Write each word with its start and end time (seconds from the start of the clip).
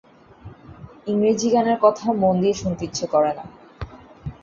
ইংরেজি 1.07 1.47
গানের 1.49 1.77
কথা 1.81 2.05
মন 2.13 2.35
দিয়ে 2.41 2.55
শুনতে 2.61 2.83
ইচ্ছে 2.85 3.05
করে 3.07 3.31
না। 3.37 3.45